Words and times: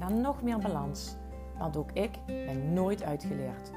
naar 0.00 0.12
nog 0.12 0.42
meer 0.42 0.58
balans. 0.58 1.16
Want 1.58 1.76
ook 1.76 1.90
ik 1.92 2.10
ben 2.26 2.72
nooit 2.72 3.02
uitgeleerd. 3.02 3.70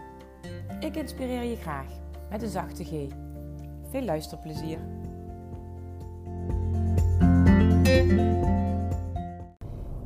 Ik 0.80 0.96
inspireer 0.96 1.44
je 1.44 1.56
graag 1.56 1.88
met 2.30 2.42
een 2.42 2.50
zachte 2.50 2.84
G. 2.84 2.90
Veel 3.90 4.02
luisterplezier. 4.02 4.80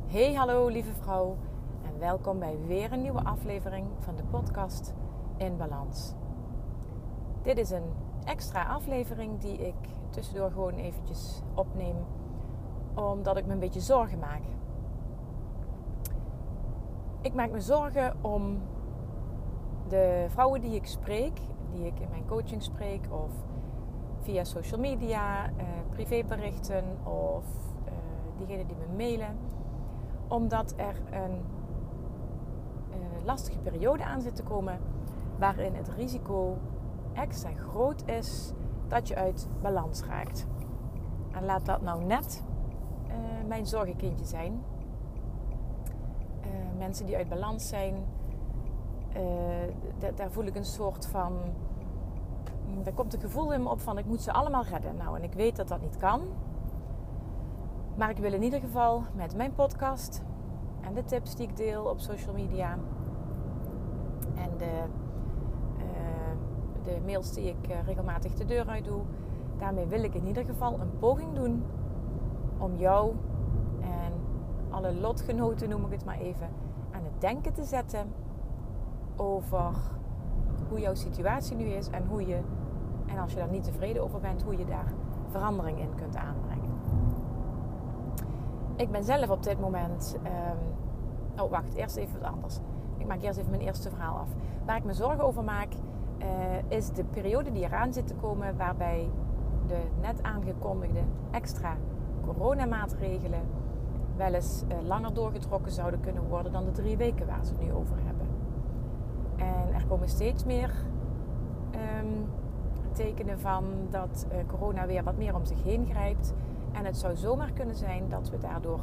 Hey 0.06 0.34
hallo 0.34 0.68
lieve 0.68 0.92
vrouw 0.92 1.36
en 1.84 1.98
welkom 1.98 2.38
bij 2.38 2.58
weer 2.66 2.92
een 2.92 3.02
nieuwe 3.02 3.24
aflevering 3.24 3.86
van 3.98 4.16
de 4.16 4.22
podcast 4.22 4.94
In 5.36 5.56
Balans. 5.56 6.12
Dit 7.42 7.58
is 7.58 7.70
een 7.70 7.92
extra 8.24 8.64
aflevering 8.64 9.40
die 9.40 9.58
ik 9.66 9.74
tussendoor 10.10 10.50
gewoon 10.50 10.74
eventjes 10.74 11.42
opneem 11.54 11.96
omdat 12.94 13.36
ik 13.36 13.46
me 13.46 13.52
een 13.52 13.58
beetje 13.58 13.80
zorgen 13.80 14.18
maak. 14.18 14.42
Ik 17.20 17.34
maak 17.34 17.50
me 17.50 17.60
zorgen 17.60 18.16
om 18.20 18.60
de 19.88 20.26
vrouwen 20.28 20.60
die 20.60 20.74
ik 20.74 20.86
spreek, 20.86 21.40
die 21.70 21.86
ik 21.86 22.00
in 22.00 22.08
mijn 22.10 22.26
coaching 22.26 22.62
spreek 22.62 23.06
of 23.10 23.30
via 24.20 24.44
social 24.44 24.80
media, 24.80 25.46
eh, 25.46 25.66
privéberichten 25.90 26.84
of 27.04 27.44
uh, 27.86 27.92
diegenen 28.36 28.66
die 28.66 28.76
me 28.76 28.96
mailen. 28.96 29.36
Omdat 30.28 30.74
er 30.76 30.94
een 31.10 31.40
uh, 32.90 33.24
lastige 33.24 33.58
periode 33.58 34.04
aan 34.04 34.20
zit 34.20 34.36
te 34.36 34.42
komen 34.42 34.78
waarin 35.38 35.74
het 35.74 35.88
risico 35.88 36.56
extra 37.12 37.50
groot 37.54 38.02
is 38.06 38.52
dat 38.88 39.08
je 39.08 39.16
uit 39.16 39.48
balans 39.62 40.04
raakt. 40.04 40.46
En 41.32 41.44
laat 41.44 41.66
dat 41.66 41.80
nou 41.82 42.04
net 42.04 42.42
mijn 43.46 43.66
zorgenkindje 43.66 44.24
zijn. 44.24 44.62
Uh, 46.48 46.78
mensen 46.78 47.06
die 47.06 47.16
uit 47.16 47.28
balans 47.28 47.68
zijn, 47.68 47.94
uh, 49.16 50.12
daar 50.14 50.30
voel 50.30 50.44
ik 50.44 50.54
een 50.54 50.64
soort 50.64 51.06
van. 51.06 51.32
Daar 52.82 52.92
komt 52.92 53.14
een 53.14 53.20
gevoel 53.20 53.52
in 53.52 53.62
me 53.62 53.68
op 53.68 53.80
van 53.80 53.98
ik 53.98 54.04
moet 54.04 54.22
ze 54.22 54.32
allemaal 54.32 54.64
redden. 54.64 54.96
Nou, 54.96 55.16
en 55.16 55.22
ik 55.22 55.32
weet 55.32 55.56
dat 55.56 55.68
dat 55.68 55.80
niet 55.80 55.96
kan. 55.96 56.20
Maar 57.94 58.10
ik 58.10 58.16
wil 58.16 58.32
in 58.32 58.42
ieder 58.42 58.60
geval 58.60 59.02
met 59.14 59.36
mijn 59.36 59.54
podcast 59.54 60.22
en 60.80 60.94
de 60.94 61.04
tips 61.04 61.34
die 61.34 61.48
ik 61.48 61.56
deel 61.56 61.84
op 61.84 62.00
social 62.00 62.34
media 62.34 62.78
en 64.34 64.50
de, 64.56 64.82
uh, 65.76 65.84
de 66.84 66.98
mails 67.06 67.32
die 67.32 67.48
ik 67.48 67.84
regelmatig 67.84 68.34
de 68.34 68.44
deur 68.44 68.68
uit 68.68 68.84
doe, 68.84 69.00
daarmee 69.58 69.86
wil 69.86 70.02
ik 70.02 70.14
in 70.14 70.26
ieder 70.26 70.44
geval 70.44 70.80
een 70.80 70.98
poging 70.98 71.34
doen 71.34 71.64
om 72.58 72.76
jou 72.76 73.14
alle 74.70 74.94
lotgenoten, 74.94 75.68
noem 75.68 75.84
ik 75.84 75.92
het 75.92 76.04
maar 76.04 76.18
even, 76.18 76.48
aan 76.90 77.04
het 77.04 77.20
denken 77.20 77.52
te 77.52 77.64
zetten 77.64 78.12
over 79.16 79.72
hoe 80.68 80.80
jouw 80.80 80.94
situatie 80.94 81.56
nu 81.56 81.64
is 81.64 81.88
en 81.88 82.06
hoe 82.06 82.26
je, 82.26 82.40
en 83.06 83.18
als 83.18 83.32
je 83.32 83.38
daar 83.38 83.50
niet 83.50 83.64
tevreden 83.64 84.02
over 84.02 84.20
bent, 84.20 84.42
hoe 84.42 84.58
je 84.58 84.64
daar 84.64 84.92
verandering 85.28 85.78
in 85.78 85.94
kunt 85.94 86.16
aanbrengen. 86.16 86.70
Ik 88.76 88.90
ben 88.90 89.04
zelf 89.04 89.30
op 89.30 89.42
dit 89.42 89.60
moment. 89.60 90.16
Um, 90.24 91.42
oh, 91.42 91.50
wacht, 91.50 91.74
eerst 91.74 91.96
even 91.96 92.20
wat 92.20 92.30
anders. 92.30 92.58
Ik 92.96 93.06
maak 93.06 93.22
eerst 93.22 93.38
even 93.38 93.50
mijn 93.50 93.62
eerste 93.62 93.90
verhaal 93.90 94.16
af. 94.16 94.28
Waar 94.66 94.76
ik 94.76 94.84
me 94.84 94.92
zorgen 94.92 95.24
over 95.24 95.44
maak, 95.44 95.68
uh, 96.18 96.26
is 96.68 96.90
de 96.90 97.04
periode 97.04 97.52
die 97.52 97.64
eraan 97.64 97.92
zit 97.92 98.06
te 98.06 98.14
komen, 98.14 98.56
waarbij 98.56 99.10
de 99.66 99.82
net 100.00 100.22
aangekondigde 100.22 101.00
extra 101.30 101.76
coronamaatregelen 102.24 103.40
wel 104.18 104.34
eens 104.34 104.62
eh, 104.68 104.76
langer 104.86 105.14
doorgetrokken 105.14 105.72
zouden 105.72 106.00
kunnen 106.00 106.22
worden 106.22 106.52
dan 106.52 106.64
de 106.64 106.70
drie 106.70 106.96
weken 106.96 107.26
waar 107.26 107.44
ze 107.44 107.52
het 107.52 107.62
nu 107.62 107.72
over 107.72 107.96
hebben. 108.04 108.26
En 109.36 109.74
er 109.74 109.86
komen 109.86 110.08
steeds 110.08 110.44
meer 110.44 110.70
um, 111.74 112.28
tekenen 112.92 113.40
van 113.40 113.64
dat 113.90 114.26
uh, 114.32 114.38
corona 114.46 114.86
weer 114.86 115.04
wat 115.04 115.16
meer 115.16 115.34
om 115.34 115.44
zich 115.44 115.62
heen 115.62 115.86
grijpt. 115.86 116.34
En 116.72 116.84
het 116.84 116.96
zou 116.96 117.16
zomaar 117.16 117.52
kunnen 117.52 117.76
zijn 117.76 118.08
dat 118.08 118.30
we 118.30 118.38
daardoor 118.38 118.80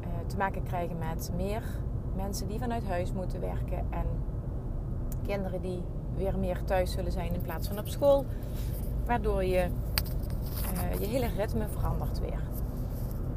uh, 0.00 0.06
te 0.26 0.36
maken 0.36 0.62
krijgen 0.62 0.98
met 0.98 1.32
meer 1.36 1.62
mensen 2.16 2.48
die 2.48 2.58
vanuit 2.58 2.86
huis 2.86 3.12
moeten 3.12 3.40
werken 3.40 3.78
en 3.78 4.06
kinderen 5.26 5.60
die 5.60 5.82
weer 6.16 6.38
meer 6.38 6.64
thuis 6.64 6.92
zullen 6.92 7.12
zijn 7.12 7.34
in 7.34 7.42
plaats 7.42 7.68
van 7.68 7.78
op 7.78 7.88
school. 7.88 8.24
Waardoor 9.06 9.44
je 9.44 9.68
je 10.98 11.06
hele 11.06 11.26
ritme 11.36 11.68
verandert 11.68 12.20
weer. 12.20 12.40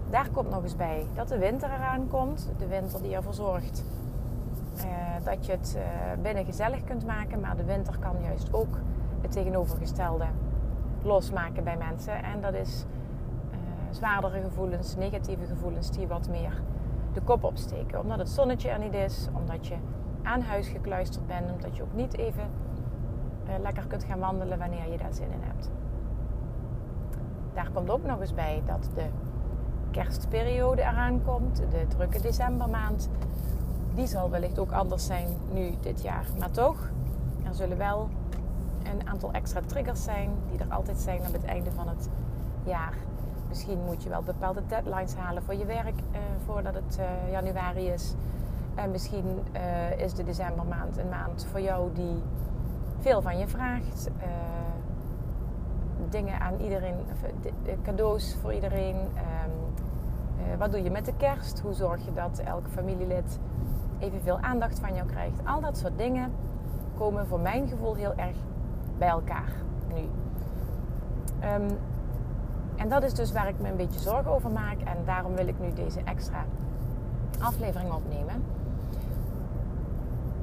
Daar 0.10 0.30
komt 0.30 0.50
nog 0.50 0.64
eens 0.64 0.76
bij 0.76 1.06
dat 1.14 1.28
de 1.28 1.38
winter 1.38 1.72
eraan 1.72 2.08
komt. 2.08 2.50
De 2.58 2.68
winter 2.68 3.02
die 3.02 3.16
ervoor 3.16 3.34
zorgt 3.34 3.84
uh, 4.76 4.84
dat 5.24 5.46
je 5.46 5.52
het 5.52 5.78
uh, 5.78 5.84
binnen 6.22 6.46
gezellig 6.46 6.84
kunt 6.84 7.06
maken. 7.06 7.40
Maar 7.40 7.58
de 7.58 7.64
winter 7.64 7.98
kan 8.00 8.16
juist 8.24 8.54
ook 8.54 8.78
het 9.22 9.32
tegenovergestelde 9.32 10.26
losmaken 11.02 11.64
bij 11.64 11.78
mensen. 11.78 12.24
En 12.24 12.42
dat 12.42 12.54
is 12.54 12.86
uh, 13.52 13.58
zwaardere 13.90 14.42
gevoelens, 14.42 14.96
negatieve 14.96 15.46
gevoelens 15.46 15.92
die 15.92 16.08
wat 16.08 16.30
meer 16.30 16.62
de 17.14 17.22
kop 17.22 17.44
opsteken. 17.44 18.00
Omdat 18.00 18.18
het 18.18 18.30
zonnetje 18.30 18.70
er 18.70 18.80
niet 18.80 18.94
is, 18.94 19.28
omdat 19.34 19.68
je 19.68 19.76
aan 20.24 20.42
huis 20.42 20.68
gekluisterd 20.68 21.28
bent, 21.28 21.52
omdat 21.52 21.76
je 21.76 21.84
ook 21.84 21.94
niet 21.94 22.18
even 22.18 22.50
lekker 23.62 23.88
kunt 23.88 24.04
gaan 24.04 24.20
wandelen 24.20 24.60
wanneer 24.60 24.92
je 24.92 24.98
daar 24.98 25.14
zin 25.14 25.32
in 25.32 25.42
hebt. 25.42 25.70
Daar 27.54 27.70
komt 27.74 27.90
ook 27.90 28.06
nog 28.06 28.22
eens 28.22 28.34
bij 28.34 28.62
dat 28.66 28.90
de 28.96 29.06
kerstperiode 30.04 30.82
eraan 30.82 31.22
komt, 31.26 31.58
de 31.58 31.88
drukke 31.88 32.22
decembermaand, 32.22 33.10
die 33.96 34.08
zal 34.08 34.30
wellicht 34.30 34.60
ook 34.60 34.72
anders 34.72 35.06
zijn 35.06 35.28
nu 35.54 35.72
dit 35.82 36.02
jaar. 36.02 36.26
Maar 36.38 36.52
toch, 36.52 36.90
er 37.44 37.56
zullen 37.56 37.78
wel 37.78 38.10
een 38.84 39.08
aantal 39.08 39.32
extra 39.32 39.62
triggers 39.66 40.04
zijn 40.04 40.30
die 40.52 40.60
er 40.60 40.74
altijd 40.74 40.98
zijn 40.98 41.20
op 41.28 41.34
het 41.34 41.46
einde 41.46 41.72
van 41.72 41.88
het 41.88 42.10
jaar. 42.64 42.94
Misschien 43.48 43.80
moet 43.86 44.04
je 44.04 44.10
wel 44.10 44.22
bepaalde 44.22 44.62
deadlines 44.68 45.16
halen 45.16 45.44
voor 45.44 45.54
je 45.54 45.66
werk 45.66 46.00
eh, 46.12 46.20
voordat 46.46 46.74
het 46.74 46.98
uh, 47.00 47.32
januari 47.32 47.88
is. 47.88 48.14
En 48.76 48.92
misschien 48.92 49.40
uh, 49.56 50.00
is 50.00 50.14
de 50.14 50.24
decembermaand 50.24 50.98
een 50.98 51.10
maand 51.10 51.48
voor 51.52 51.62
jou 51.62 51.90
die 51.94 52.24
veel 53.00 53.22
van 53.22 53.38
je 53.38 53.48
vraagt. 53.48 54.10
Uh, 54.18 54.24
dingen 56.10 56.40
aan 56.40 56.60
iedereen, 56.60 56.96
cadeaus 57.84 58.36
voor 58.42 58.54
iedereen. 58.54 58.96
Uh, 60.50 60.58
wat 60.58 60.72
doe 60.72 60.84
je 60.84 60.92
met 60.92 61.06
de 61.06 61.14
kerst? 61.18 61.60
Hoe 61.60 61.74
zorg 61.74 62.06
je 62.06 62.14
dat 62.14 62.40
elk 62.40 62.68
familielid 62.68 63.40
evenveel 64.00 64.40
aandacht 64.40 64.80
van 64.80 64.94
jou 64.94 65.08
krijgt? 65.08 65.46
Al 65.46 65.62
dat 65.62 65.78
soort 65.78 65.98
dingen 65.98 66.32
komen 66.98 67.28
voor 67.28 67.40
mijn 67.40 67.68
gevoel 67.68 67.96
heel 67.96 68.14
erg 68.16 68.36
bij 68.98 69.08
elkaar 69.08 69.52
nu. 69.94 70.02
Um, 71.62 71.78
en 72.76 72.90
dat 72.90 73.04
is 73.04 73.14
dus 73.14 73.32
waar 73.32 73.48
ik 73.48 73.60
me 73.60 73.70
een 73.70 73.76
beetje 73.76 74.00
zorgen 74.00 74.32
over 74.32 74.52
maak. 74.52 74.80
En 74.80 74.98
daarom 75.06 75.36
wil 75.36 75.48
ik 75.48 75.60
nu 75.60 75.74
deze 75.74 76.00
extra 76.04 76.46
aflevering 77.40 77.92
opnemen. 77.92 78.44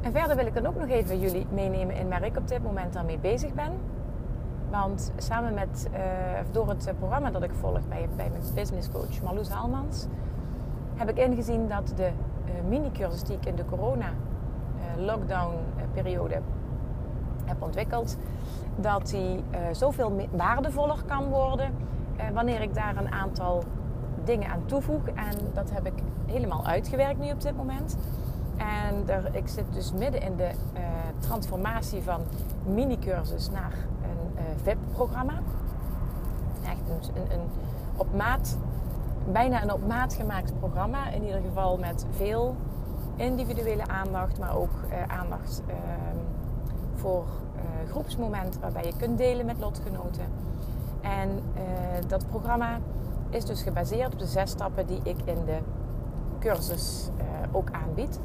En 0.00 0.12
verder 0.12 0.36
wil 0.36 0.46
ik 0.46 0.54
dan 0.54 0.66
ook 0.66 0.78
nog 0.78 0.88
even 0.88 1.18
jullie 1.20 1.46
meenemen 1.50 1.96
in 1.96 2.08
waar 2.08 2.24
ik 2.24 2.36
op 2.36 2.48
dit 2.48 2.62
moment 2.62 2.92
daarmee 2.92 3.18
bezig 3.18 3.54
ben. 3.54 3.72
Want 4.80 5.12
samen 5.16 5.54
met, 5.54 5.88
uh, 5.92 5.98
door 6.50 6.68
het 6.68 6.92
programma 6.98 7.30
dat 7.30 7.42
ik 7.42 7.50
volg 7.60 7.88
bij, 7.88 8.08
bij 8.16 8.30
mijn 8.30 8.42
business 8.54 8.90
coach 8.90 9.22
Marloes 9.22 9.48
Halmans, 9.48 10.06
heb 10.94 11.08
ik 11.08 11.18
ingezien 11.18 11.68
dat 11.68 11.92
de 11.96 12.10
uh, 12.46 12.52
mini-cursus 12.68 13.22
die 13.22 13.36
ik 13.36 13.46
in 13.46 13.54
de 13.54 13.64
corona-lockdown-periode 13.64 16.34
eh, 16.34 16.40
heb 17.44 17.62
ontwikkeld, 17.62 18.16
dat 18.76 19.06
die 19.06 19.44
zoveel 19.72 20.28
waardevoller 20.30 21.02
kan 21.06 21.28
worden 21.28 21.70
wanneer 22.32 22.60
ik 22.60 22.74
daar 22.74 22.96
een 22.96 23.12
aantal 23.12 23.62
dingen 24.24 24.50
aan 24.50 24.62
toevoeg. 24.66 25.08
En 25.08 25.38
dat 25.52 25.70
heb 25.70 25.86
ik 25.86 25.94
helemaal 26.26 26.66
uitgewerkt 26.66 27.18
nu 27.18 27.30
op 27.30 27.40
dit 27.40 27.56
moment. 27.56 27.96
En 28.56 29.08
er, 29.08 29.34
ik 29.34 29.48
zit 29.48 29.72
dus 29.72 29.92
midden 29.92 30.22
in 30.22 30.36
de 30.36 30.50
transformatie 31.18 32.02
van 32.02 32.20
mini-cursus 32.64 33.50
naar 33.50 33.72
VIP-programma. 34.62 35.32
Echt 36.62 37.10
een, 37.14 37.32
een, 37.32 37.48
op 37.96 38.14
maat, 38.14 38.56
bijna 39.32 39.62
een 39.62 39.72
op 39.72 39.86
maat 39.86 40.14
gemaakt 40.14 40.58
programma. 40.58 41.10
In 41.10 41.24
ieder 41.24 41.40
geval 41.40 41.78
met 41.78 42.06
veel 42.10 42.56
individuele 43.16 43.86
aandacht, 43.86 44.38
maar 44.38 44.56
ook 44.56 44.70
uh, 44.90 45.02
aandacht 45.18 45.62
ehm, 45.66 46.16
voor 46.94 47.24
uh, 47.56 47.90
groepsmomenten 47.90 48.60
waarbij 48.60 48.84
je 48.84 48.96
kunt 48.96 49.18
delen 49.18 49.46
met 49.46 49.58
lotgenoten. 49.58 50.24
En 51.00 51.40
dat 52.06 52.28
programma 52.28 52.78
is 53.30 53.44
dus 53.44 53.62
gebaseerd 53.62 54.12
op 54.12 54.18
de 54.18 54.26
zes 54.26 54.50
stappen 54.50 54.86
die 54.86 55.00
ik 55.02 55.16
in 55.24 55.44
de 55.44 55.58
cursus 56.38 57.08
ook 57.52 57.68
aanbied. 57.70 58.20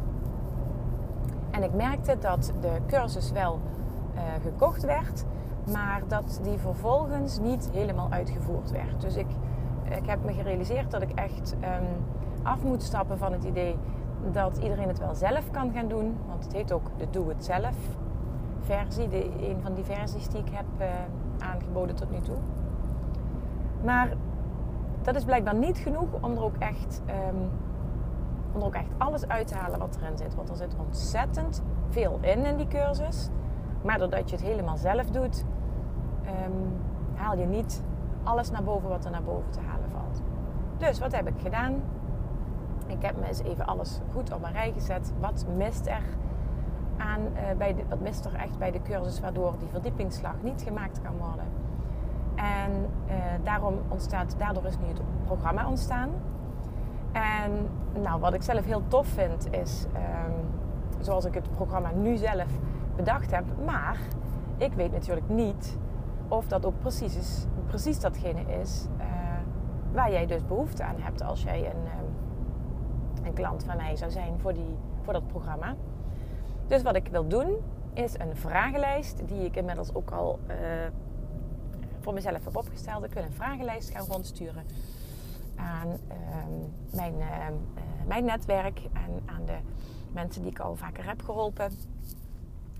En 1.51 1.63
ik 1.63 1.73
merkte 1.73 2.17
dat 2.19 2.51
de 2.61 2.77
cursus 2.87 3.31
wel 3.31 3.59
gekocht 4.41 4.83
werd, 4.83 5.25
maar 5.71 6.01
dat 6.07 6.39
die 6.43 6.57
vervolgens 6.57 7.39
niet 7.39 7.69
helemaal 7.73 8.07
uitgevoerd 8.09 8.71
werd. 8.71 9.01
Dus 9.01 9.15
ik, 9.15 9.27
ik 9.83 10.05
heb 10.05 10.23
me 10.23 10.33
gerealiseerd 10.33 10.91
dat 10.91 11.01
ik 11.01 11.11
echt 11.11 11.53
um, 11.53 11.87
af 12.43 12.63
moet 12.63 12.83
stappen 12.83 13.17
van 13.17 13.31
het 13.31 13.43
idee 13.43 13.75
dat 14.31 14.57
iedereen 14.57 14.87
het 14.87 14.99
wel 14.99 15.15
zelf 15.15 15.51
kan 15.51 15.71
gaan 15.73 15.87
doen. 15.87 16.17
Want 16.27 16.43
het 16.43 16.53
heet 16.53 16.71
ook 16.71 16.85
de 16.97 17.09
doe-het-zelf 17.09 17.75
versie. 18.59 19.07
De, 19.07 19.49
een 19.49 19.61
van 19.61 19.73
die 19.73 19.83
versies 19.83 20.27
die 20.27 20.39
ik 20.39 20.49
heb 20.51 20.65
uh, 20.79 20.87
aangeboden 21.47 21.95
tot 21.95 22.11
nu 22.11 22.19
toe. 22.19 22.37
Maar 23.83 24.13
dat 25.01 25.15
is 25.15 25.23
blijkbaar 25.23 25.55
niet 25.55 25.77
genoeg 25.77 26.07
om 26.21 26.31
er 26.31 26.43
ook 26.43 26.57
echt, 26.59 27.01
um, 27.07 27.49
om 28.53 28.59
er 28.59 28.65
ook 28.65 28.75
echt 28.75 28.89
alles 28.97 29.27
uit 29.27 29.47
te 29.47 29.55
halen 29.55 29.79
wat 29.79 29.97
erin 30.01 30.17
zit. 30.17 30.35
Want 30.35 30.49
er 30.49 30.55
zit 30.55 30.75
ontzettend 30.85 31.63
veel 31.89 32.17
in 32.21 32.45
in 32.45 32.57
die 32.57 32.67
cursus. 32.67 33.29
Maar 33.83 33.97
doordat 33.97 34.29
je 34.29 34.35
het 34.35 34.45
helemaal 34.45 34.77
zelf 34.77 35.09
doet, 35.09 35.45
um, 36.25 36.79
haal 37.15 37.37
je 37.37 37.45
niet 37.45 37.83
alles 38.23 38.51
naar 38.51 38.63
boven 38.63 38.89
wat 38.89 39.05
er 39.05 39.11
naar 39.11 39.23
boven 39.23 39.49
te 39.49 39.59
halen 39.59 39.89
valt. 39.89 40.21
Dus 40.77 40.99
wat 40.99 41.15
heb 41.15 41.27
ik 41.27 41.41
gedaan? 41.41 41.73
Ik 42.87 43.01
heb 43.01 43.17
me 43.19 43.27
eens 43.27 43.41
even 43.41 43.65
alles 43.65 43.99
goed 44.11 44.33
op 44.33 44.43
een 44.43 44.51
rij 44.51 44.71
gezet. 44.71 45.13
Wat 45.19 45.45
mist 45.57 45.87
er 45.87 46.03
aan, 46.97 47.19
uh, 47.21 47.57
bij 47.57 47.75
wat 47.89 47.99
mist 47.99 48.25
er 48.25 48.35
echt 48.35 48.57
bij 48.57 48.71
de 48.71 48.81
cursus 48.81 49.19
waardoor 49.19 49.53
die 49.59 49.67
verdiepingsslag 49.67 50.35
niet 50.41 50.61
gemaakt 50.61 51.01
kan 51.01 51.17
worden? 51.17 51.45
En 52.35 52.71
uh, 53.07 53.13
daarom 53.43 53.79
ontstaat, 53.87 54.35
daardoor 54.37 54.65
is 54.65 54.77
nu 54.77 54.87
het 54.87 55.01
programma 55.25 55.67
ontstaan. 55.67 56.09
En 57.11 57.51
nou, 58.01 58.19
wat 58.19 58.33
ik 58.33 58.41
zelf 58.41 58.65
heel 58.65 58.81
tof 58.87 59.07
vind 59.07 59.53
is, 59.53 59.85
um, 59.95 60.33
zoals 60.99 61.25
ik 61.25 61.33
het 61.33 61.51
programma 61.51 61.91
nu 61.91 62.17
zelf 62.17 62.47
bedacht 62.95 63.31
heb. 63.31 63.43
Maar 63.65 63.97
ik 64.57 64.73
weet 64.73 64.91
natuurlijk 64.91 65.29
niet 65.29 65.77
of 66.31 66.47
dat 66.47 66.65
ook 66.65 66.79
precies, 66.79 67.15
is, 67.15 67.45
precies 67.67 67.99
datgene 67.99 68.41
is 68.41 68.85
uh, 68.99 69.05
waar 69.91 70.11
jij 70.11 70.25
dus 70.25 70.45
behoefte 70.45 70.83
aan 70.83 70.99
hebt 70.99 71.21
als 71.21 71.43
jij 71.43 71.65
een, 71.65 71.85
um, 71.85 73.25
een 73.25 73.33
klant 73.33 73.63
van 73.63 73.77
mij 73.77 73.95
zou 73.95 74.11
zijn 74.11 74.39
voor, 74.39 74.53
die, 74.53 74.77
voor 75.01 75.13
dat 75.13 75.27
programma. 75.27 75.75
Dus 76.67 76.81
wat 76.81 76.95
ik 76.95 77.07
wil 77.07 77.27
doen 77.27 77.55
is 77.93 78.19
een 78.19 78.35
vragenlijst 78.35 79.27
die 79.27 79.45
ik 79.45 79.55
inmiddels 79.55 79.93
ook 79.93 80.11
al 80.11 80.39
uh, 80.47 80.55
voor 81.99 82.13
mezelf 82.13 82.43
heb 82.43 82.55
opgesteld. 82.55 83.03
Ik 83.03 83.13
wil 83.13 83.23
een 83.23 83.33
vragenlijst 83.33 83.89
gaan 83.89 84.05
rondsturen 84.05 84.63
aan 85.55 85.87
uh, 85.87 85.97
mijn, 86.91 87.13
mijn 88.07 88.25
netwerk 88.25 88.79
en 88.93 89.21
aan 89.25 89.45
de 89.45 89.57
mensen 90.11 90.41
die 90.41 90.51
ik 90.51 90.59
al 90.59 90.75
vaker 90.75 91.07
heb 91.07 91.21
geholpen. 91.21 91.71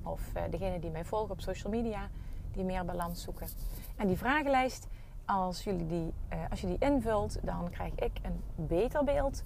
Of 0.04 0.32
degene 0.50 0.80
die 0.80 0.92
mij 0.92 1.06
volgen 1.06 1.32
op 1.32 1.42
social 1.42 1.72
media 1.74 2.10
die 2.54 2.64
meer 2.64 2.86
balans 2.86 3.22
zoeken. 3.22 3.48
En 3.96 4.08
die 4.08 4.18
vragenlijst, 4.18 4.88
als, 5.26 5.64
jullie 5.64 5.88
die, 5.88 6.14
uh, 6.34 6.40
als 6.50 6.62
je 6.62 6.68
die 6.68 6.78
invult, 6.80 7.38
dan 7.44 7.70
krijg 7.70 7.94
ik 7.96 8.12
een 8.22 8.66
beter 8.68 9.04
beeld 9.04 9.44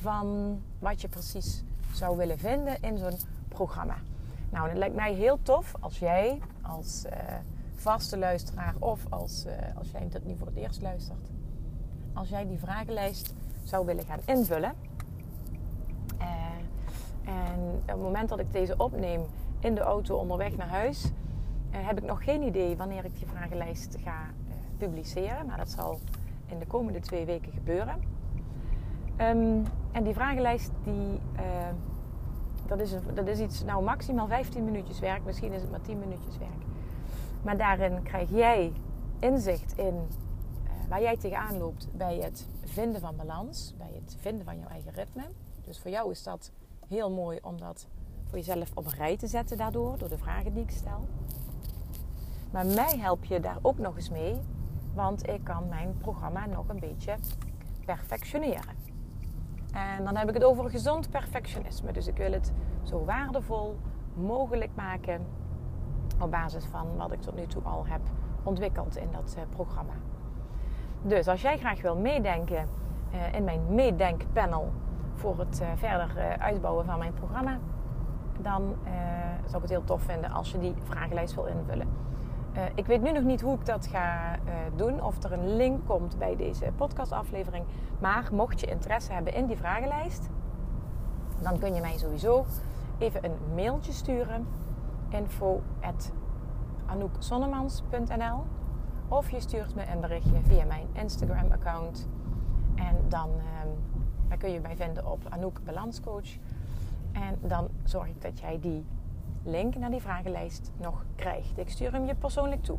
van 0.00 0.58
wat 0.78 1.00
je 1.00 1.08
precies 1.08 1.64
zou 1.92 2.16
willen 2.16 2.38
vinden 2.38 2.82
in 2.82 2.98
zo'n 2.98 3.18
programma. 3.48 3.96
Nou, 4.50 4.68
het 4.68 4.78
lijkt 4.78 4.94
mij 4.94 5.12
heel 5.12 5.38
tof 5.42 5.74
als 5.80 5.98
jij 5.98 6.38
als 6.62 7.04
uh, 7.06 7.12
vaste 7.74 8.18
luisteraar 8.18 8.74
of 8.78 9.00
als, 9.08 9.44
uh, 9.46 9.52
als 9.76 9.90
jij 9.90 10.06
het 10.10 10.24
nu 10.24 10.36
voor 10.36 10.46
het 10.46 10.56
eerst 10.56 10.82
luistert, 10.82 11.28
als 12.12 12.28
jij 12.28 12.46
die 12.46 12.58
vragenlijst 12.58 13.34
zou 13.64 13.86
willen 13.86 14.04
gaan 14.04 14.20
invullen. 14.24 14.74
en 17.24 17.60
op 17.80 17.86
het 17.86 18.02
moment 18.02 18.28
dat 18.28 18.38
ik 18.38 18.52
deze 18.52 18.74
opneem 18.76 19.26
in 19.60 19.74
de 19.74 19.80
auto 19.80 20.16
onderweg 20.16 20.56
naar 20.56 20.68
huis, 20.68 21.10
heb 21.70 21.98
ik 21.98 22.04
nog 22.04 22.24
geen 22.24 22.42
idee 22.42 22.76
wanneer 22.76 23.04
ik 23.04 23.16
die 23.16 23.26
vragenlijst 23.26 23.96
ga 24.04 24.22
uh, 24.22 24.54
publiceren. 24.78 25.46
Maar 25.46 25.56
dat 25.56 25.70
zal 25.70 25.98
in 26.46 26.58
de 26.58 26.66
komende 26.66 27.00
twee 27.00 27.24
weken 27.24 27.52
gebeuren. 27.52 28.02
Um, 29.20 29.62
en 29.92 30.02
die 30.04 30.14
vragenlijst, 30.14 30.70
die, 30.84 31.20
uh, 31.36 31.68
dat, 32.66 32.80
is, 32.80 32.94
dat 33.14 33.26
is 33.26 33.38
iets, 33.38 33.64
nou 33.64 33.84
maximaal 33.84 34.26
15 34.26 34.64
minuutjes 34.64 34.98
werk. 34.98 35.24
Misschien 35.24 35.52
is 35.52 35.60
het 35.60 35.70
maar 35.70 35.80
10 35.80 35.98
minuutjes 35.98 36.38
werk. 36.38 36.62
Maar 37.42 37.56
daarin 37.56 38.02
krijg 38.02 38.30
jij 38.30 38.72
inzicht 39.18 39.78
in 39.78 39.94
waar 40.88 41.02
jij 41.02 41.16
tegenaan 41.16 41.58
loopt 41.58 41.88
bij 41.92 42.16
het 42.16 42.46
vinden 42.64 43.00
van 43.00 43.16
balans. 43.16 43.74
Bij 43.78 44.00
het 44.04 44.16
vinden 44.20 44.44
van 44.44 44.58
jouw 44.58 44.68
eigen 44.68 44.92
ritme. 44.92 45.22
Dus 45.64 45.78
voor 45.78 45.90
jou 45.90 46.10
is 46.10 46.22
dat 46.22 46.52
heel 46.88 47.10
mooi 47.10 47.38
om 47.42 47.58
dat 47.58 47.86
voor 48.26 48.38
jezelf 48.38 48.70
op 48.74 48.84
een 48.84 48.94
rij 48.94 49.16
te 49.16 49.26
zetten 49.26 49.56
daardoor. 49.56 49.98
Door 49.98 50.08
de 50.08 50.18
vragen 50.18 50.54
die 50.54 50.62
ik 50.62 50.70
stel. 50.70 51.08
Maar 52.50 52.66
mij 52.66 52.98
help 52.98 53.24
je 53.24 53.40
daar 53.40 53.58
ook 53.62 53.78
nog 53.78 53.96
eens 53.96 54.10
mee, 54.10 54.40
want 54.94 55.28
ik 55.28 55.44
kan 55.44 55.68
mijn 55.68 55.96
programma 55.98 56.46
nog 56.46 56.68
een 56.68 56.80
beetje 56.80 57.14
perfectioneren. 57.84 58.74
En 59.72 60.04
dan 60.04 60.16
heb 60.16 60.28
ik 60.28 60.34
het 60.34 60.44
over 60.44 60.70
gezond 60.70 61.10
perfectionisme. 61.10 61.92
Dus 61.92 62.06
ik 62.06 62.16
wil 62.16 62.32
het 62.32 62.52
zo 62.82 63.04
waardevol 63.04 63.78
mogelijk 64.14 64.70
maken 64.74 65.26
op 66.20 66.30
basis 66.30 66.64
van 66.64 66.96
wat 66.96 67.12
ik 67.12 67.20
tot 67.20 67.34
nu 67.34 67.46
toe 67.46 67.62
al 67.62 67.86
heb 67.86 68.00
ontwikkeld 68.42 68.96
in 68.96 69.08
dat 69.12 69.34
uh, 69.38 69.42
programma. 69.54 69.92
Dus 71.02 71.28
als 71.28 71.42
jij 71.42 71.58
graag 71.58 71.80
wil 71.80 71.96
meedenken 71.96 72.68
uh, 73.14 73.34
in 73.34 73.44
mijn 73.44 73.60
meedenkpanel 73.74 74.72
voor 75.14 75.38
het 75.38 75.60
uh, 75.62 75.68
verder 75.74 76.36
uitbouwen 76.38 76.84
van 76.84 76.98
mijn 76.98 77.14
programma, 77.14 77.58
dan 78.40 78.76
zou 79.44 79.56
ik 79.56 79.62
het 79.62 79.70
heel 79.70 79.84
tof 79.84 80.02
vinden 80.02 80.30
als 80.30 80.50
je 80.50 80.58
die 80.58 80.74
vragenlijst 80.84 81.34
wil 81.34 81.44
invullen. 81.44 81.88
Uh, 82.56 82.62
ik 82.74 82.86
weet 82.86 83.02
nu 83.02 83.12
nog 83.12 83.22
niet 83.22 83.40
hoe 83.40 83.54
ik 83.54 83.66
dat 83.66 83.86
ga 83.86 84.34
uh, 84.34 84.52
doen. 84.76 85.02
Of 85.02 85.22
er 85.22 85.32
een 85.32 85.56
link 85.56 85.86
komt 85.86 86.18
bij 86.18 86.36
deze 86.36 86.72
podcastaflevering. 86.76 87.64
Maar 87.98 88.28
mocht 88.32 88.60
je 88.60 88.66
interesse 88.66 89.12
hebben 89.12 89.34
in 89.34 89.46
die 89.46 89.56
vragenlijst, 89.56 90.28
dan 91.42 91.58
kun 91.58 91.74
je 91.74 91.80
mij 91.80 91.98
sowieso 91.98 92.44
even 92.98 93.24
een 93.24 93.36
mailtje 93.54 93.92
sturen. 93.92 94.46
Info 95.08 95.62
Of 99.08 99.30
je 99.30 99.40
stuurt 99.40 99.74
me 99.74 99.82
een 99.92 100.00
berichtje 100.00 100.40
via 100.42 100.64
mijn 100.64 100.86
Instagram 100.92 101.52
account. 101.52 102.08
En 102.74 102.96
dan, 103.08 103.30
dan 104.28 104.38
kun 104.38 104.50
je 104.50 104.60
mij 104.60 104.76
vinden 104.76 105.10
op 105.10 105.26
Anouk 105.28 105.64
Balanscoach. 105.64 106.28
En 107.12 107.38
dan 107.40 107.68
zorg 107.84 108.08
ik 108.08 108.22
dat 108.22 108.40
jij 108.40 108.60
die 108.60 108.84
link 109.42 109.74
naar 109.76 109.90
die 109.90 110.00
vragenlijst 110.00 110.70
nog 110.76 111.04
krijgt. 111.14 111.58
Ik 111.58 111.68
stuur 111.68 111.92
hem 111.92 112.04
je 112.04 112.14
persoonlijk 112.14 112.62
toe. 112.62 112.78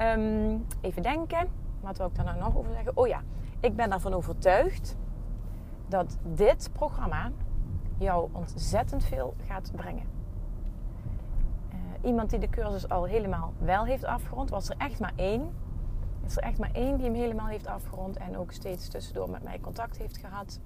Um, 0.00 0.66
even 0.80 1.02
denken. 1.02 1.48
Wat 1.80 1.98
wil 1.98 2.06
ik 2.06 2.14
daar 2.14 2.24
nou 2.24 2.38
nog 2.38 2.56
over 2.56 2.72
zeggen? 2.72 2.96
Oh 2.96 3.06
ja, 3.06 3.22
ik 3.60 3.76
ben 3.76 3.92
ervan 3.92 4.14
overtuigd 4.14 4.96
dat 5.88 6.18
dit 6.22 6.70
programma 6.72 7.30
jou 7.98 8.28
ontzettend 8.32 9.04
veel 9.04 9.34
gaat 9.46 9.72
brengen. 9.76 10.06
Uh, 11.72 11.78
iemand 12.02 12.30
die 12.30 12.38
de 12.38 12.48
cursus 12.48 12.88
al 12.88 13.04
helemaal 13.04 13.52
wel 13.58 13.84
heeft 13.84 14.04
afgerond, 14.04 14.50
was 14.50 14.68
er 14.68 14.76
echt 14.78 15.00
maar 15.00 15.12
één. 15.16 15.50
Is 16.24 16.36
er 16.36 16.42
echt 16.42 16.58
maar 16.58 16.72
één 16.72 16.96
die 16.96 17.06
hem 17.06 17.14
helemaal 17.14 17.46
heeft 17.46 17.66
afgerond 17.66 18.16
en 18.16 18.38
ook 18.38 18.52
steeds 18.52 18.88
tussendoor 18.88 19.30
met 19.30 19.42
mij 19.42 19.60
contact 19.60 19.98
heeft 19.98 20.16
gehad. 20.16 20.60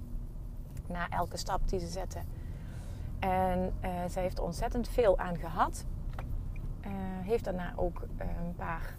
Na 0.87 1.09
elke 1.09 1.37
stap 1.37 1.67
die 1.69 1.79
ze 1.79 1.87
zetten 1.87 2.21
en 3.19 3.73
uh, 3.83 3.89
zij 4.07 4.21
heeft 4.21 4.37
er 4.37 4.43
ontzettend 4.43 4.87
veel 4.87 5.17
aan 5.17 5.37
gehad. 5.37 5.85
Uh, 6.85 6.91
heeft 7.21 7.43
daarna 7.43 7.73
ook 7.75 8.01
uh, 8.01 8.27
een 8.45 8.55
paar 8.55 8.95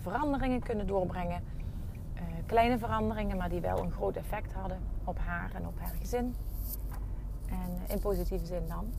veranderingen 0.00 0.60
kunnen 0.60 0.86
doorbrengen. 0.86 1.42
kleine 2.46 2.78
veranderingen, 2.78 3.36
maar 3.36 3.48
die 3.48 3.60
wel 3.60 3.78
een 3.78 3.90
groot 3.90 4.16
effect 4.16 4.52
hadden 4.52 4.78
op 5.04 5.18
haar 5.18 5.50
en 5.54 5.66
op 5.66 5.78
haar 5.78 5.94
gezin. 6.00 6.34
En 7.48 7.78
in 7.86 7.98
positieve 7.98 8.46
zin 8.46 8.68
dan. 8.68 8.92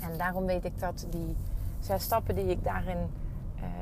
En 0.00 0.18
daarom 0.18 0.46
weet 0.46 0.64
ik 0.64 0.80
dat 0.80 1.06
die 1.10 1.36
zes 1.78 2.02
stappen 2.02 2.34
die 2.34 2.46
ik 2.46 2.64
daarin 2.64 2.98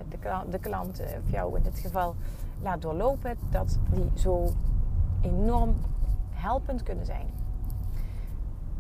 de, 0.09 0.19
de 0.51 0.59
klant, 0.59 1.01
of 1.01 1.31
jou 1.31 1.57
in 1.57 1.63
dit 1.63 1.79
geval, 1.79 2.15
laat 2.63 2.83
doorlopen, 2.83 3.39
dat 3.51 3.79
die 3.91 4.11
zo 4.15 4.53
enorm 5.23 5.75
helpend 6.31 6.83
kunnen 6.83 7.07
zijn. 7.07 7.27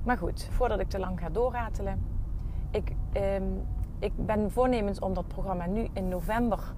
Maar 0.07 0.19
goed, 0.19 0.49
voordat 0.51 0.81
ik 0.81 0.89
te 0.89 0.99
lang 0.99 1.21
ga 1.21 1.29
doorratelen. 1.29 2.05
Ik, 2.71 2.93
eh, 3.13 3.37
ik 3.99 4.27
ben 4.27 4.51
voornemens 4.51 4.99
om 4.99 5.15
dat 5.15 5.29
programma 5.29 5.67
nu 5.67 5.89
in 5.93 6.09
november 6.09 6.75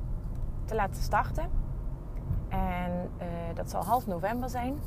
te 0.64 0.74
laten 0.74 1.02
starten. 1.02 1.50
En 2.48 3.10
uh, 3.20 3.26
dat 3.54 3.70
zal 3.70 3.84
half 3.84 4.06
november 4.06 4.48
zijn. 4.50 4.78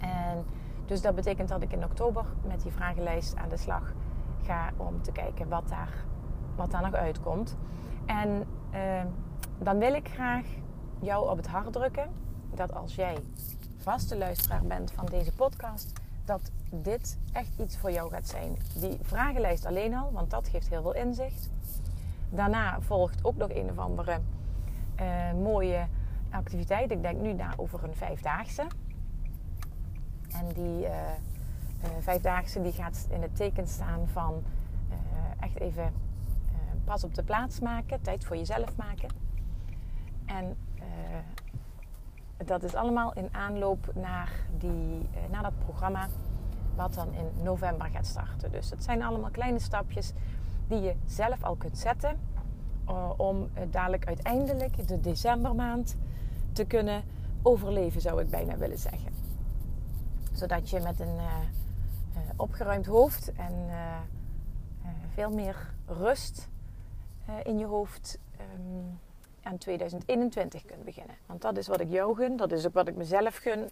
En 0.00 0.44
Dus 0.86 1.00
dat 1.00 1.14
betekent 1.14 1.48
dat 1.48 1.62
ik 1.62 1.72
in 1.72 1.84
oktober 1.84 2.24
met 2.46 2.62
die 2.62 2.72
vragenlijst 2.72 3.36
aan 3.36 3.48
de 3.48 3.56
slag 3.56 3.92
ga 4.42 4.70
om 4.76 5.02
te 5.02 5.12
kijken 5.12 5.48
wat 5.48 5.68
daar, 5.68 6.04
wat 6.56 6.70
daar 6.70 6.82
nog 6.82 6.94
uitkomt. 6.94 7.56
En 8.06 8.44
uh, 8.74 9.02
dan 9.58 9.78
wil 9.78 9.94
ik 9.94 10.08
graag 10.08 10.46
jou 10.98 11.30
op 11.30 11.36
het 11.36 11.46
hart 11.46 11.72
drukken 11.72 12.10
dat 12.54 12.74
als 12.74 12.94
jij 12.94 13.16
vaste 13.76 14.18
luisteraar 14.18 14.62
bent 14.62 14.92
van 14.92 15.06
deze 15.06 15.32
podcast, 15.32 16.00
dat 16.28 16.50
dit 16.70 17.18
echt 17.32 17.58
iets 17.58 17.76
voor 17.78 17.90
jou 17.90 18.10
gaat 18.10 18.28
zijn. 18.28 18.56
Die 18.74 18.98
vragenlijst 19.02 19.64
alleen 19.64 19.94
al, 19.94 20.12
want 20.12 20.30
dat 20.30 20.48
geeft 20.48 20.68
heel 20.68 20.82
veel 20.82 20.94
inzicht. 20.94 21.50
Daarna 22.30 22.80
volgt 22.80 23.24
ook 23.24 23.36
nog 23.36 23.50
een 23.50 23.70
of 23.70 23.78
andere 23.78 24.20
uh, 25.00 25.32
mooie 25.32 25.86
activiteit. 26.30 26.90
Ik 26.90 27.02
denk 27.02 27.20
nu 27.20 27.32
na 27.32 27.52
over 27.56 27.84
een 27.84 27.94
vijfdaagse. 27.94 28.66
En 30.28 30.46
die 30.54 30.84
uh, 30.84 30.88
uh, 30.88 31.88
vijfdaagse 32.00 32.62
die 32.62 32.72
gaat 32.72 33.06
in 33.10 33.22
het 33.22 33.36
teken 33.36 33.68
staan 33.68 34.08
van 34.08 34.42
echt 35.40 35.60
even 35.60 35.92
pas 36.84 37.04
op 37.04 37.14
de 37.14 37.22
plaats 37.22 37.60
maken, 37.60 38.00
tijd 38.00 38.24
voor 38.24 38.36
jezelf 38.36 38.76
maken. 38.76 39.08
En 40.26 40.56
dat 42.44 42.62
is 42.62 42.74
allemaal 42.74 43.12
in 43.12 43.28
aanloop 43.32 43.90
naar, 43.94 44.32
die, 44.58 45.08
naar 45.30 45.42
dat 45.42 45.58
programma 45.64 46.08
wat 46.76 46.94
dan 46.94 47.12
in 47.12 47.42
november 47.42 47.90
gaat 47.90 48.06
starten. 48.06 48.52
Dus 48.52 48.70
het 48.70 48.84
zijn 48.84 49.02
allemaal 49.02 49.30
kleine 49.30 49.58
stapjes 49.58 50.12
die 50.68 50.80
je 50.80 50.94
zelf 51.06 51.42
al 51.42 51.54
kunt 51.54 51.78
zetten 51.78 52.18
uh, 52.88 53.10
om 53.16 53.48
dadelijk 53.70 54.06
uiteindelijk 54.06 54.88
de 54.88 55.00
decembermaand 55.00 55.96
te 56.52 56.64
kunnen 56.64 57.02
overleven, 57.42 58.00
zou 58.00 58.20
ik 58.20 58.30
bijna 58.30 58.56
willen 58.56 58.78
zeggen. 58.78 59.12
Zodat 60.32 60.70
je 60.70 60.80
met 60.80 61.00
een 61.00 61.16
opgeruimd 62.36 62.86
hoofd 62.86 63.32
en 63.32 63.52
veel 65.14 65.30
meer 65.30 65.74
rust 65.86 66.48
in 67.42 67.58
je 67.58 67.66
hoofd 67.66 68.18
um, 68.54 68.98
aan 69.48 69.58
2021 69.58 70.64
kunt 70.64 70.84
beginnen. 70.84 71.16
Want 71.26 71.42
dat 71.42 71.56
is 71.56 71.66
wat 71.66 71.80
ik 71.80 71.90
jou 71.90 72.16
gun, 72.16 72.36
dat 72.36 72.52
is 72.52 72.66
ook 72.66 72.74
wat 72.74 72.88
ik 72.88 72.96
mezelf 72.96 73.36
gun. 73.36 73.70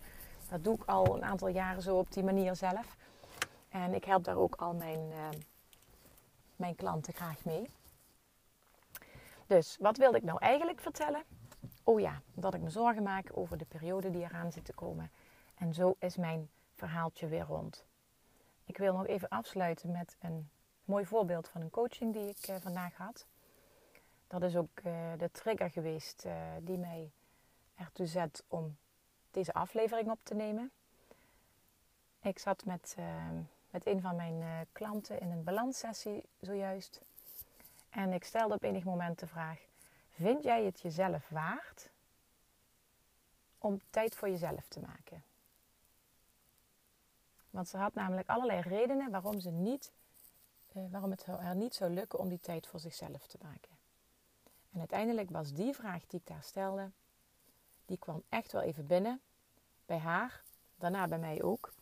Dat 0.50 0.64
doe 0.64 0.74
ik 0.74 0.84
al 0.84 1.16
een 1.16 1.24
aantal 1.24 1.48
jaren 1.48 1.82
zo 1.82 1.98
op 1.98 2.12
die 2.12 2.24
manier 2.24 2.56
zelf. 2.56 2.96
En 3.68 3.94
ik 3.94 4.04
help 4.04 4.24
daar 4.24 4.36
ook 4.36 4.54
al 4.54 4.74
mijn, 4.74 5.00
mijn 6.56 6.74
klanten 6.74 7.14
graag 7.14 7.44
mee. 7.44 7.68
Dus 9.46 9.76
wat 9.80 9.96
wilde 9.96 10.16
ik 10.16 10.24
nou 10.24 10.38
eigenlijk 10.38 10.80
vertellen? 10.80 11.22
Oh 11.84 12.00
ja, 12.00 12.20
dat 12.34 12.54
ik 12.54 12.60
me 12.60 12.70
zorgen 12.70 13.02
maak 13.02 13.30
over 13.32 13.58
de 13.58 13.64
periode 13.64 14.10
die 14.10 14.22
eraan 14.22 14.52
zit 14.52 14.64
te 14.64 14.72
komen. 14.72 15.10
En 15.54 15.74
zo 15.74 15.96
is 15.98 16.16
mijn 16.16 16.50
verhaaltje 16.74 17.26
weer 17.26 17.44
rond. 17.44 17.84
Ik 18.64 18.78
wil 18.78 18.92
nog 18.92 19.06
even 19.06 19.28
afsluiten 19.28 19.90
met 19.90 20.16
een 20.20 20.50
mooi 20.84 21.06
voorbeeld 21.06 21.48
van 21.48 21.60
een 21.60 21.70
coaching 21.70 22.12
die 22.12 22.28
ik 22.28 22.48
uh, 22.48 22.56
vandaag 22.60 22.96
had. 22.96 23.26
Dat 24.26 24.42
is 24.42 24.56
ook 24.56 24.80
uh, 24.84 25.12
de 25.18 25.30
trigger 25.30 25.70
geweest 25.70 26.24
uh, 26.24 26.32
die 26.60 26.78
mij 26.78 27.10
ertoe 27.74 28.06
zet 28.06 28.44
om 28.48 28.76
deze 29.30 29.52
aflevering 29.52 30.10
op 30.10 30.18
te 30.22 30.34
nemen. 30.34 30.70
Ik 32.22 32.38
zat 32.38 32.64
met, 32.64 32.96
met 33.70 33.86
een 33.86 34.00
van 34.00 34.16
mijn 34.16 34.66
klanten 34.72 35.20
in 35.20 35.30
een 35.30 35.44
balanssessie 35.44 36.24
zojuist. 36.40 37.00
En 37.88 38.12
ik 38.12 38.24
stelde 38.24 38.54
op 38.54 38.62
enig 38.62 38.84
moment 38.84 39.18
de 39.18 39.26
vraag: 39.26 39.58
Vind 40.10 40.42
jij 40.42 40.64
het 40.64 40.80
jezelf 40.80 41.28
waard 41.28 41.90
om 43.58 43.80
tijd 43.90 44.14
voor 44.14 44.28
jezelf 44.28 44.68
te 44.68 44.80
maken? 44.80 45.24
Want 47.50 47.68
ze 47.68 47.76
had 47.76 47.94
namelijk 47.94 48.28
allerlei 48.28 48.60
redenen 48.60 49.10
waarom, 49.10 49.40
ze 49.40 49.50
niet, 49.50 49.92
eh, 50.72 50.82
waarom 50.90 51.10
het 51.10 51.26
haar 51.26 51.56
niet 51.56 51.74
zou 51.74 51.90
lukken 51.90 52.18
om 52.18 52.28
die 52.28 52.40
tijd 52.40 52.66
voor 52.66 52.80
zichzelf 52.80 53.26
te 53.26 53.38
maken. 53.42 53.75
En 54.76 54.82
uiteindelijk 54.82 55.30
was 55.30 55.52
die 55.52 55.74
vraag 55.74 56.06
die 56.06 56.20
ik 56.20 56.26
daar 56.26 56.42
stelde, 56.42 56.90
die 57.84 57.98
kwam 57.98 58.22
echt 58.28 58.52
wel 58.52 58.62
even 58.62 58.86
binnen 58.86 59.20
bij 59.86 59.98
haar, 59.98 60.42
daarna 60.74 61.08
bij 61.08 61.18
mij 61.18 61.42
ook. 61.42 61.72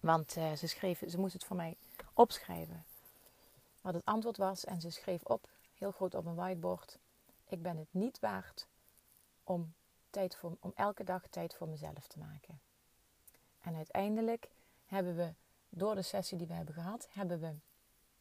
Want 0.00 0.36
uh, 0.36 0.52
ze, 0.52 0.66
schreef, 0.66 1.02
ze 1.08 1.18
moest 1.18 1.32
het 1.32 1.44
voor 1.44 1.56
mij 1.56 1.76
opschrijven 2.14 2.84
wat 3.80 3.94
het 3.94 4.04
antwoord 4.04 4.36
was. 4.36 4.64
En 4.64 4.80
ze 4.80 4.90
schreef 4.90 5.22
op, 5.22 5.48
heel 5.74 5.90
groot 5.90 6.14
op 6.14 6.26
een 6.26 6.34
whiteboard: 6.34 6.98
Ik 7.48 7.62
ben 7.62 7.76
het 7.76 7.88
niet 7.90 8.18
waard 8.20 8.66
om, 9.44 9.74
tijd 10.10 10.36
voor, 10.36 10.56
om 10.60 10.72
elke 10.74 11.04
dag 11.04 11.26
tijd 11.26 11.54
voor 11.54 11.68
mezelf 11.68 12.06
te 12.06 12.18
maken. 12.18 12.60
En 13.60 13.74
uiteindelijk 13.74 14.48
hebben 14.86 15.16
we, 15.16 15.32
door 15.68 15.94
de 15.94 16.02
sessie 16.02 16.38
die 16.38 16.46
we 16.46 16.54
hebben 16.54 16.74
gehad, 16.74 17.08
hebben 17.10 17.40
we 17.40 17.54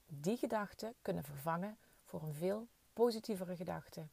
die 0.05 0.37
gedachte 0.37 0.93
kunnen 1.01 1.23
vervangen 1.23 1.77
voor 2.03 2.23
een 2.23 2.33
veel 2.33 2.67
positievere 2.97 3.55
gedachte. 3.55 4.07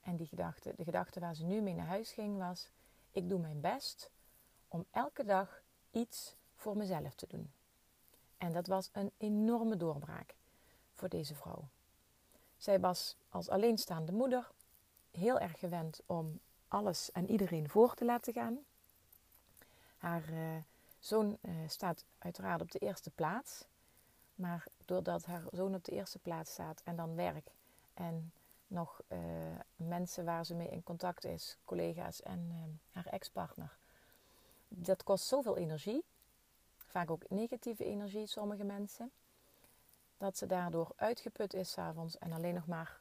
En 0.00 0.16
die 0.16 0.26
gedachte, 0.26 0.72
de 0.76 0.84
gedachte 0.84 1.20
waar 1.20 1.34
ze 1.34 1.44
nu 1.44 1.60
mee 1.60 1.74
naar 1.74 1.86
huis 1.86 2.12
ging, 2.12 2.38
was: 2.38 2.70
Ik 3.10 3.28
doe 3.28 3.40
mijn 3.40 3.60
best 3.60 4.10
om 4.68 4.86
elke 4.90 5.24
dag 5.24 5.62
iets 5.90 6.36
voor 6.54 6.76
mezelf 6.76 7.14
te 7.14 7.26
doen. 7.26 7.52
En 8.36 8.52
dat 8.52 8.66
was 8.66 8.88
een 8.92 9.10
enorme 9.16 9.76
doorbraak 9.76 10.34
voor 10.94 11.08
deze 11.08 11.34
vrouw. 11.34 11.68
Zij 12.56 12.80
was 12.80 13.16
als 13.28 13.48
alleenstaande 13.48 14.12
moeder 14.12 14.50
heel 15.10 15.38
erg 15.38 15.58
gewend 15.58 16.00
om 16.06 16.40
alles 16.68 17.12
en 17.12 17.30
iedereen 17.30 17.68
voor 17.68 17.94
te 17.94 18.04
laten 18.04 18.32
gaan. 18.32 18.58
Haar 19.96 20.32
uh, 20.32 20.56
zoon 20.98 21.38
uh, 21.40 21.68
staat 21.68 22.04
uiteraard 22.18 22.60
op 22.60 22.70
de 22.70 22.78
eerste 22.78 23.10
plaats. 23.10 23.64
Maar 24.34 24.66
doordat 24.84 25.24
haar 25.24 25.44
zoon 25.50 25.74
op 25.74 25.84
de 25.84 25.92
eerste 25.92 26.18
plaats 26.18 26.50
staat 26.50 26.82
en 26.84 26.96
dan 26.96 27.14
werk 27.14 27.50
en 27.98 28.32
nog 28.66 29.00
uh, 29.08 29.18
mensen 29.76 30.24
waar 30.24 30.46
ze 30.46 30.54
mee 30.54 30.68
in 30.68 30.82
contact 30.82 31.24
is, 31.24 31.56
collega's 31.64 32.22
en 32.22 32.80
haar 32.90 33.06
ex-partner, 33.06 33.76
dat 34.68 35.02
kost 35.02 35.26
zoveel 35.26 35.56
energie. 35.56 36.04
Vaak 36.76 37.10
ook 37.10 37.30
negatieve 37.30 37.84
energie, 37.84 38.26
sommige 38.26 38.64
mensen 38.64 39.10
dat 40.16 40.36
ze 40.36 40.46
daardoor 40.46 40.92
uitgeput 40.96 41.54
is 41.54 41.70
s'avonds 41.70 42.18
en 42.18 42.32
alleen 42.32 42.54
nog 42.54 42.66
maar 42.66 43.00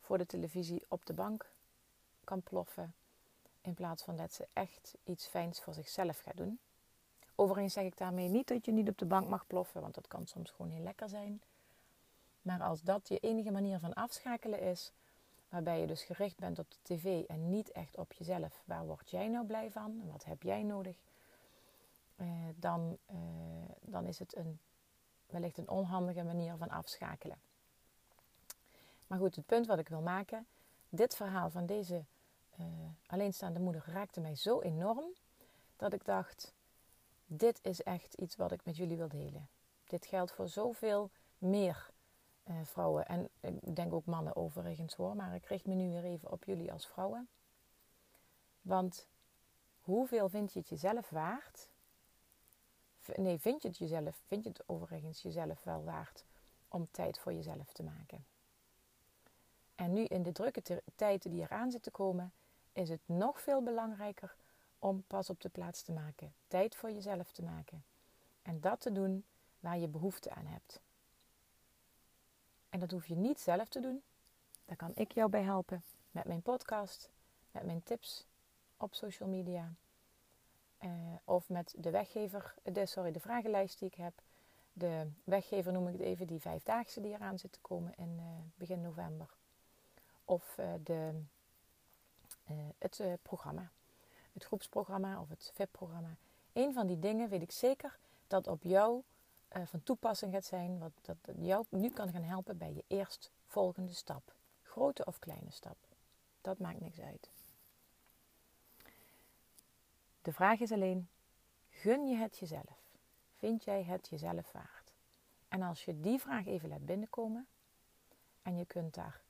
voor 0.00 0.18
de 0.18 0.26
televisie 0.26 0.84
op 0.88 1.06
de 1.06 1.12
bank 1.12 1.50
kan 2.24 2.42
ploffen. 2.42 2.94
In 3.60 3.74
plaats 3.74 4.02
van 4.02 4.16
dat 4.16 4.32
ze 4.32 4.48
echt 4.52 4.94
iets 5.04 5.26
fijns 5.26 5.60
voor 5.60 5.74
zichzelf 5.74 6.18
gaat 6.20 6.36
doen. 6.36 6.58
Overigens 7.34 7.72
zeg 7.74 7.84
ik 7.84 7.96
daarmee 7.96 8.28
niet 8.28 8.48
dat 8.48 8.64
je 8.64 8.72
niet 8.72 8.88
op 8.88 8.98
de 8.98 9.06
bank 9.06 9.28
mag 9.28 9.46
ploffen, 9.46 9.80
want 9.80 9.94
dat 9.94 10.08
kan 10.08 10.26
soms 10.26 10.50
gewoon 10.50 10.70
heel 10.70 10.82
lekker 10.82 11.08
zijn. 11.08 11.42
Maar 12.48 12.62
als 12.62 12.82
dat 12.82 13.08
je 13.08 13.18
enige 13.18 13.50
manier 13.50 13.78
van 13.78 13.94
afschakelen 13.94 14.60
is, 14.60 14.92
waarbij 15.48 15.80
je 15.80 15.86
dus 15.86 16.02
gericht 16.02 16.38
bent 16.38 16.58
op 16.58 16.70
de 16.70 16.76
tv 16.82 17.24
en 17.24 17.50
niet 17.50 17.72
echt 17.72 17.96
op 17.96 18.12
jezelf, 18.12 18.62
waar 18.64 18.86
word 18.86 19.10
jij 19.10 19.28
nou 19.28 19.46
blij 19.46 19.70
van 19.70 20.10
wat 20.10 20.24
heb 20.24 20.42
jij 20.42 20.62
nodig, 20.62 20.96
eh, 22.16 22.26
dan, 22.56 22.98
eh, 23.06 23.16
dan 23.80 24.06
is 24.06 24.18
het 24.18 24.36
een 24.36 24.58
wellicht 25.26 25.58
een 25.58 25.68
onhandige 25.68 26.22
manier 26.22 26.56
van 26.56 26.68
afschakelen. 26.68 27.38
Maar 29.06 29.18
goed, 29.18 29.36
het 29.36 29.46
punt 29.46 29.66
wat 29.66 29.78
ik 29.78 29.88
wil 29.88 30.00
maken, 30.00 30.46
dit 30.88 31.16
verhaal 31.16 31.50
van 31.50 31.66
deze 31.66 32.04
uh, 32.60 32.66
alleenstaande 33.06 33.60
moeder 33.60 33.84
raakte 33.86 34.20
mij 34.20 34.34
zo 34.34 34.60
enorm 34.60 35.06
dat 35.76 35.92
ik 35.92 36.04
dacht, 36.04 36.54
dit 37.26 37.58
is 37.62 37.82
echt 37.82 38.14
iets 38.14 38.36
wat 38.36 38.52
ik 38.52 38.64
met 38.64 38.76
jullie 38.76 38.96
wil 38.96 39.08
delen. 39.08 39.48
Dit 39.84 40.06
geldt 40.06 40.32
voor 40.32 40.48
zoveel 40.48 41.10
meer 41.38 41.90
uh, 42.48 42.56
vrouwen 42.62 43.06
en 43.06 43.28
ik 43.42 43.76
denk 43.76 43.92
ook 43.92 44.04
mannen 44.04 44.36
overigens 44.36 44.94
hoor, 44.94 45.16
maar 45.16 45.34
ik 45.34 45.44
richt 45.44 45.66
me 45.66 45.74
nu 45.74 45.88
weer 45.88 46.04
even 46.04 46.30
op 46.30 46.44
jullie 46.44 46.72
als 46.72 46.86
vrouwen. 46.86 47.28
Want 48.60 49.06
hoeveel 49.80 50.28
vind 50.28 50.52
je 50.52 50.58
het 50.58 50.68
jezelf 50.68 51.10
waard 51.10 51.68
nee, 53.16 53.38
vind 53.38 53.62
je 53.62 53.68
het 53.68 53.78
jezelf, 53.78 54.20
vind 54.26 54.42
je 54.44 54.48
het 54.48 54.68
overigens 54.68 55.22
jezelf 55.22 55.64
wel 55.64 55.84
waard 55.84 56.24
om 56.68 56.88
tijd 56.90 57.18
voor 57.18 57.32
jezelf 57.32 57.72
te 57.72 57.82
maken? 57.82 58.26
En 59.74 59.92
nu 59.92 60.04
in 60.04 60.22
de 60.22 60.32
drukke 60.32 60.82
tijden 60.94 61.30
die 61.30 61.42
eraan 61.42 61.70
zitten 61.70 61.92
komen, 61.92 62.32
is 62.72 62.88
het 62.88 63.00
nog 63.06 63.40
veel 63.40 63.62
belangrijker 63.62 64.36
om 64.78 65.04
pas 65.06 65.30
op 65.30 65.40
de 65.40 65.48
plaats 65.48 65.82
te 65.82 65.92
maken, 65.92 66.34
tijd 66.46 66.76
voor 66.76 66.90
jezelf 66.90 67.32
te 67.32 67.42
maken. 67.42 67.84
En 68.42 68.60
dat 68.60 68.80
te 68.80 68.92
doen 68.92 69.24
waar 69.60 69.78
je 69.78 69.88
behoefte 69.88 70.30
aan 70.30 70.46
hebt. 70.46 70.80
En 72.78 72.84
dat 72.84 72.92
hoef 72.92 73.06
je 73.06 73.16
niet 73.16 73.40
zelf 73.40 73.68
te 73.68 73.80
doen. 73.80 74.02
Daar 74.64 74.76
kan 74.76 74.92
ik 74.94 75.12
jou 75.12 75.30
bij 75.30 75.42
helpen 75.42 75.82
met 76.10 76.24
mijn 76.24 76.42
podcast, 76.42 77.10
met 77.50 77.62
mijn 77.62 77.82
tips 77.82 78.26
op 78.76 78.94
social 78.94 79.28
media 79.28 79.72
uh, 80.80 80.90
of 81.24 81.48
met 81.48 81.74
de 81.76 81.90
weggever, 81.90 82.54
de, 82.62 82.86
sorry, 82.86 83.12
de 83.12 83.20
vragenlijst 83.20 83.78
die 83.78 83.88
ik 83.88 83.94
heb. 83.94 84.12
De 84.72 85.10
weggever 85.24 85.72
noem 85.72 85.86
ik 85.86 85.92
het 85.92 86.02
even, 86.02 86.26
die 86.26 86.40
vijfdaagse 86.40 87.00
die 87.00 87.12
eraan 87.12 87.38
zit 87.38 87.52
te 87.52 87.60
komen 87.60 87.92
in 87.96 88.16
uh, 88.18 88.24
begin 88.54 88.80
november. 88.80 89.28
Of 90.24 90.56
uh, 90.58 90.66
de, 90.82 91.22
het 92.78 93.02
programma, 93.22 93.70
het 94.32 94.44
groepsprogramma 94.44 95.20
of 95.20 95.28
het 95.28 95.50
VIP-programma. 95.54 96.16
een 96.52 96.72
van 96.72 96.86
die 96.86 96.98
dingen 96.98 97.28
weet 97.28 97.42
ik 97.42 97.52
zeker 97.52 97.98
dat 98.26 98.46
op 98.46 98.62
jou 98.62 99.02
uh, 99.56 99.62
van 99.66 99.82
toepassing 99.82 100.32
gaat 100.32 100.44
zijn. 100.44 100.78
Wat 100.78 100.92
dat 101.02 101.16
jou 101.36 101.64
nu 101.68 101.90
kan 101.90 102.12
gaan 102.12 102.22
helpen 102.22 102.58
bij 102.58 102.74
je 102.74 102.84
eerstvolgende 102.86 103.92
stap. 103.92 104.34
Grote 104.62 105.04
of 105.04 105.18
kleine 105.18 105.50
stap. 105.50 105.76
Dat 106.40 106.58
maakt 106.58 106.80
niks 106.80 107.00
uit. 107.00 107.30
De 110.22 110.32
vraag 110.32 110.60
is 110.60 110.72
alleen, 110.72 111.08
gun 111.70 112.06
je 112.06 112.16
het 112.16 112.38
jezelf? 112.38 112.90
Vind 113.36 113.64
jij 113.64 113.82
het 113.82 114.08
jezelf 114.08 114.52
waard? 114.52 114.92
En 115.48 115.62
als 115.62 115.84
je 115.84 116.00
die 116.00 116.18
vraag 116.18 116.46
even 116.46 116.68
laat 116.68 116.86
binnenkomen 116.86 117.46
en 118.42 118.56
je 118.56 118.64
kunt 118.64 118.94
daar 118.94 119.20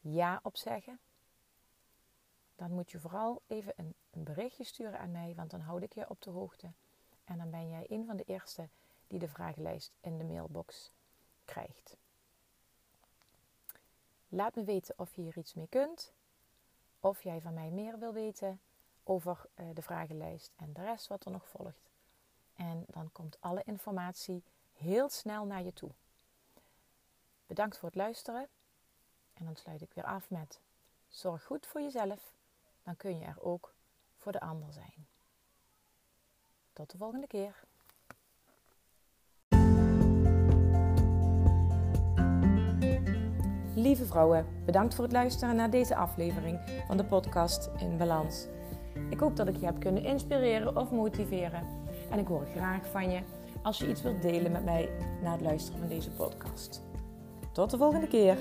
ja 0.00 0.40
op 0.42 0.56
zeggen, 0.56 0.98
dan 2.56 2.70
moet 2.70 2.90
je 2.90 2.98
vooral 2.98 3.42
even 3.46 3.72
een, 3.76 3.94
een 4.10 4.24
berichtje 4.24 4.64
sturen 4.64 4.98
aan 4.98 5.10
mij, 5.10 5.34
want 5.36 5.50
dan 5.50 5.60
houd 5.60 5.82
ik 5.82 5.94
je 5.94 6.10
op 6.10 6.22
de 6.22 6.30
hoogte. 6.30 6.72
En 7.24 7.38
dan 7.38 7.50
ben 7.50 7.68
jij 7.68 7.86
een 7.88 8.06
van 8.06 8.16
de 8.16 8.24
eerste 8.24 8.68
die 9.14 9.22
de 9.22 9.34
vragenlijst 9.34 9.92
in 10.00 10.18
de 10.18 10.24
mailbox 10.24 10.90
krijgt. 11.44 11.96
Laat 14.28 14.54
me 14.54 14.64
weten 14.64 14.98
of 14.98 15.14
je 15.14 15.22
hier 15.22 15.38
iets 15.38 15.54
mee 15.54 15.66
kunt, 15.68 16.12
of 17.00 17.22
jij 17.22 17.40
van 17.40 17.54
mij 17.54 17.70
meer 17.70 17.98
wil 17.98 18.12
weten 18.12 18.60
over 19.04 19.46
uh, 19.54 19.66
de 19.74 19.82
vragenlijst 19.82 20.52
en 20.56 20.72
de 20.72 20.82
rest 20.82 21.06
wat 21.06 21.24
er 21.24 21.30
nog 21.30 21.48
volgt. 21.48 21.90
En 22.54 22.84
dan 22.86 23.12
komt 23.12 23.40
alle 23.40 23.62
informatie 23.64 24.42
heel 24.72 25.08
snel 25.08 25.44
naar 25.44 25.62
je 25.62 25.72
toe. 25.72 25.90
Bedankt 27.46 27.78
voor 27.78 27.88
het 27.88 27.98
luisteren. 27.98 28.48
En 29.34 29.44
dan 29.44 29.56
sluit 29.56 29.82
ik 29.82 29.92
weer 29.92 30.04
af 30.04 30.30
met: 30.30 30.60
zorg 31.08 31.44
goed 31.44 31.66
voor 31.66 31.80
jezelf, 31.80 32.32
dan 32.82 32.96
kun 32.96 33.18
je 33.18 33.24
er 33.24 33.42
ook 33.42 33.74
voor 34.16 34.32
de 34.32 34.40
ander 34.40 34.72
zijn. 34.72 35.06
Tot 36.72 36.90
de 36.90 36.96
volgende 36.96 37.26
keer. 37.26 37.64
Lieve 43.76 44.04
vrouwen, 44.06 44.46
bedankt 44.64 44.94
voor 44.94 45.04
het 45.04 45.12
luisteren 45.12 45.56
naar 45.56 45.70
deze 45.70 45.96
aflevering 45.96 46.60
van 46.86 46.96
de 46.96 47.04
podcast 47.04 47.70
In 47.78 47.96
Balans. 47.96 48.46
Ik 49.10 49.20
hoop 49.20 49.36
dat 49.36 49.48
ik 49.48 49.56
je 49.56 49.64
heb 49.64 49.80
kunnen 49.80 50.04
inspireren 50.04 50.76
of 50.76 50.90
motiveren. 50.90 51.62
En 52.10 52.18
ik 52.18 52.26
hoor 52.26 52.46
graag 52.56 52.86
van 52.90 53.10
je 53.10 53.20
als 53.62 53.78
je 53.78 53.88
iets 53.88 54.02
wilt 54.02 54.22
delen 54.22 54.52
met 54.52 54.64
mij 54.64 54.88
na 55.22 55.32
het 55.32 55.40
luisteren 55.40 55.78
van 55.80 55.88
deze 55.88 56.10
podcast. 56.10 56.82
Tot 57.52 57.70
de 57.70 57.76
volgende 57.76 58.06
keer. 58.06 58.36